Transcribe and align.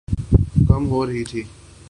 کم 0.67 0.83
ہو 0.89 1.05
رہی 1.05 1.23
تھِی 1.29 1.41